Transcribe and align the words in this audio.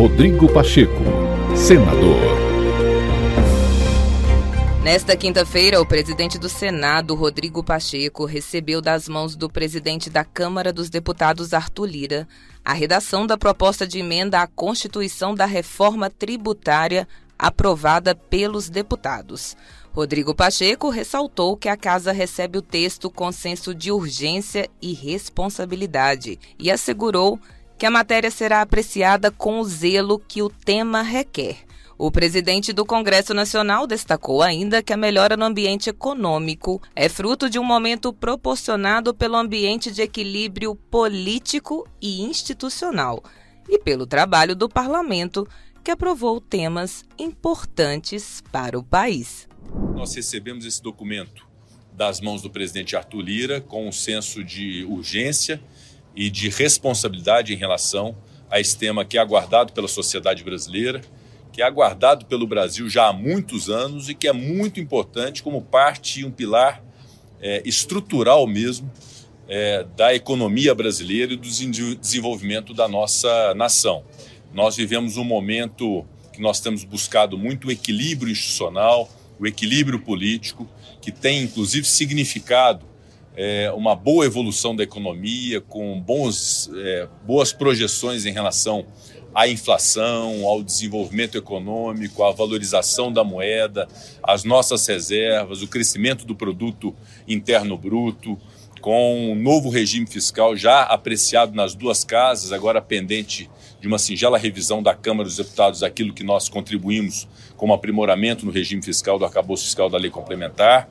Rodrigo 0.00 0.50
Pacheco, 0.50 1.04
senador. 1.54 2.16
Nesta 4.82 5.14
quinta-feira, 5.14 5.78
o 5.78 5.84
presidente 5.84 6.38
do 6.38 6.48
Senado, 6.48 7.14
Rodrigo 7.14 7.62
Pacheco, 7.62 8.24
recebeu 8.24 8.80
das 8.80 9.10
mãos 9.10 9.36
do 9.36 9.50
presidente 9.50 10.08
da 10.08 10.24
Câmara 10.24 10.72
dos 10.72 10.88
Deputados, 10.88 11.52
Arthur 11.52 11.84
Lira, 11.84 12.28
a 12.64 12.72
redação 12.72 13.26
da 13.26 13.36
proposta 13.36 13.86
de 13.86 13.98
emenda 13.98 14.40
à 14.40 14.46
Constituição 14.46 15.34
da 15.34 15.44
Reforma 15.44 16.08
Tributária 16.08 17.06
aprovada 17.38 18.14
pelos 18.14 18.70
deputados. 18.70 19.54
Rodrigo 19.92 20.34
Pacheco 20.34 20.88
ressaltou 20.88 21.58
que 21.58 21.68
a 21.68 21.76
casa 21.76 22.10
recebe 22.10 22.56
o 22.56 22.62
texto 22.62 23.10
com 23.10 23.30
senso 23.30 23.74
de 23.74 23.92
urgência 23.92 24.66
e 24.80 24.94
responsabilidade 24.94 26.38
e 26.58 26.70
assegurou 26.70 27.38
que 27.80 27.86
a 27.86 27.90
matéria 27.90 28.30
será 28.30 28.60
apreciada 28.60 29.30
com 29.30 29.58
o 29.58 29.64
zelo 29.64 30.18
que 30.18 30.42
o 30.42 30.50
tema 30.50 31.00
requer. 31.00 31.56
O 31.96 32.10
presidente 32.10 32.74
do 32.74 32.84
Congresso 32.84 33.32
Nacional 33.32 33.86
destacou 33.86 34.42
ainda 34.42 34.82
que 34.82 34.92
a 34.92 34.98
melhora 34.98 35.34
no 35.34 35.46
ambiente 35.46 35.88
econômico 35.88 36.78
é 36.94 37.08
fruto 37.08 37.48
de 37.48 37.58
um 37.58 37.64
momento 37.64 38.12
proporcionado 38.12 39.14
pelo 39.14 39.34
ambiente 39.34 39.90
de 39.90 40.02
equilíbrio 40.02 40.74
político 40.74 41.88
e 42.02 42.20
institucional 42.20 43.24
e 43.66 43.78
pelo 43.78 44.06
trabalho 44.06 44.54
do 44.54 44.68
parlamento, 44.68 45.48
que 45.82 45.90
aprovou 45.90 46.38
temas 46.38 47.02
importantes 47.18 48.42
para 48.52 48.78
o 48.78 48.84
país. 48.84 49.48
Nós 49.94 50.14
recebemos 50.14 50.66
esse 50.66 50.82
documento 50.82 51.48
das 51.94 52.20
mãos 52.20 52.42
do 52.42 52.50
presidente 52.50 52.94
Arthur 52.94 53.22
Lira 53.22 53.60
com 53.62 53.88
um 53.88 53.92
senso 53.92 54.44
de 54.44 54.84
urgência 54.84 55.58
e 56.20 56.28
de 56.28 56.50
responsabilidade 56.50 57.54
em 57.54 57.56
relação 57.56 58.14
a 58.50 58.60
esse 58.60 58.76
tema 58.76 59.06
que 59.06 59.16
é 59.16 59.20
aguardado 59.22 59.72
pela 59.72 59.88
sociedade 59.88 60.44
brasileira, 60.44 61.00
que 61.50 61.62
é 61.62 61.64
aguardado 61.64 62.26
pelo 62.26 62.46
Brasil 62.46 62.90
já 62.90 63.08
há 63.08 63.12
muitos 63.12 63.70
anos 63.70 64.10
e 64.10 64.14
que 64.14 64.28
é 64.28 64.32
muito 64.32 64.78
importante 64.78 65.42
como 65.42 65.62
parte 65.62 66.20
e 66.20 66.24
um 66.26 66.30
pilar 66.30 66.84
é, 67.40 67.62
estrutural 67.64 68.46
mesmo 68.46 68.92
é, 69.48 69.86
da 69.96 70.14
economia 70.14 70.74
brasileira 70.74 71.32
e 71.32 71.36
do 71.36 71.48
desenvolvimento 71.98 72.74
da 72.74 72.86
nossa 72.86 73.54
nação. 73.54 74.04
Nós 74.52 74.76
vivemos 74.76 75.16
um 75.16 75.24
momento 75.24 76.04
que 76.34 76.42
nós 76.42 76.60
temos 76.60 76.84
buscado 76.84 77.38
muito 77.38 77.68
o 77.68 77.70
equilíbrio 77.70 78.30
institucional, 78.30 79.08
o 79.38 79.46
equilíbrio 79.46 79.98
político, 79.98 80.68
que 81.00 81.10
tem 81.10 81.42
inclusive 81.44 81.86
significado 81.86 82.89
é, 83.42 83.72
uma 83.72 83.96
boa 83.96 84.26
evolução 84.26 84.76
da 84.76 84.82
economia, 84.82 85.62
com 85.62 85.98
bons, 85.98 86.70
é, 86.76 87.08
boas 87.24 87.54
projeções 87.54 88.26
em 88.26 88.32
relação 88.32 88.84
à 89.34 89.48
inflação, 89.48 90.44
ao 90.44 90.62
desenvolvimento 90.62 91.38
econômico, 91.38 92.22
à 92.22 92.32
valorização 92.32 93.10
da 93.10 93.24
moeda, 93.24 93.88
às 94.22 94.44
nossas 94.44 94.86
reservas, 94.86 95.62
o 95.62 95.68
crescimento 95.68 96.26
do 96.26 96.34
produto 96.34 96.94
interno 97.26 97.78
bruto, 97.78 98.38
com 98.82 99.32
um 99.32 99.34
novo 99.34 99.70
regime 99.70 100.06
fiscal 100.06 100.54
já 100.54 100.82
apreciado 100.82 101.54
nas 101.54 101.74
duas 101.74 102.04
casas, 102.04 102.52
agora 102.52 102.82
pendente 102.82 103.48
de 103.80 103.88
uma 103.88 103.98
singela 103.98 104.36
revisão 104.36 104.82
da 104.82 104.94
Câmara 104.94 105.26
dos 105.26 105.38
Deputados 105.38 105.80
daquilo 105.80 106.12
que 106.12 106.22
nós 106.22 106.50
contribuímos 106.50 107.26
como 107.56 107.72
aprimoramento 107.72 108.44
no 108.44 108.52
regime 108.52 108.82
fiscal 108.82 109.18
do 109.18 109.24
arcabouço 109.24 109.64
fiscal 109.64 109.88
da 109.88 109.96
lei 109.96 110.10
complementar. 110.10 110.90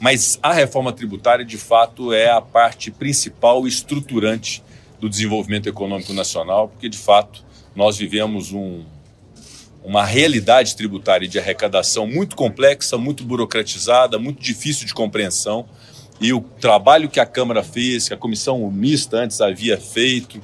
Mas 0.00 0.38
a 0.42 0.52
reforma 0.52 0.92
tributária, 0.92 1.44
de 1.44 1.58
fato, 1.58 2.12
é 2.12 2.30
a 2.30 2.40
parte 2.40 2.90
principal 2.90 3.66
estruturante 3.66 4.62
do 5.00 5.08
desenvolvimento 5.08 5.68
econômico 5.68 6.12
nacional, 6.12 6.68
porque, 6.68 6.88
de 6.88 6.98
fato, 6.98 7.44
nós 7.74 7.96
vivemos 7.96 8.52
um, 8.52 8.84
uma 9.82 10.04
realidade 10.04 10.76
tributária 10.76 11.26
de 11.26 11.38
arrecadação 11.38 12.06
muito 12.06 12.36
complexa, 12.36 12.96
muito 12.96 13.24
burocratizada, 13.24 14.18
muito 14.18 14.40
difícil 14.40 14.86
de 14.86 14.94
compreensão. 14.94 15.66
E 16.20 16.32
o 16.32 16.40
trabalho 16.40 17.08
que 17.08 17.18
a 17.18 17.26
Câmara 17.26 17.64
fez, 17.64 18.08
que 18.08 18.14
a 18.14 18.16
comissão 18.16 18.70
mista 18.70 19.16
antes 19.16 19.40
havia 19.40 19.76
feito, 19.76 20.40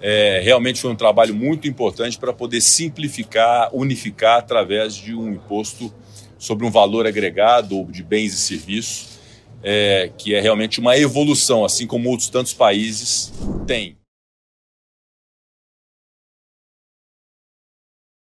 é, 0.00 0.40
realmente 0.40 0.80
foi 0.80 0.90
um 0.90 0.96
trabalho 0.96 1.34
muito 1.34 1.66
importante 1.66 2.18
para 2.18 2.32
poder 2.32 2.60
simplificar, 2.60 3.70
unificar 3.72 4.38
através 4.38 4.94
de 4.94 5.14
um 5.14 5.32
imposto 5.32 5.92
sobre 6.38 6.66
um 6.66 6.70
valor 6.70 7.06
agregado 7.06 7.84
de 7.84 8.02
bens 8.02 8.32
e 8.32 8.36
serviços, 8.36 9.18
é, 9.62 10.10
que 10.16 10.34
é 10.34 10.40
realmente 10.40 10.80
uma 10.80 10.96
evolução, 10.96 11.64
assim 11.64 11.86
como 11.86 12.08
outros 12.10 12.28
tantos 12.28 12.52
países 12.52 13.32
têm. 13.66 13.95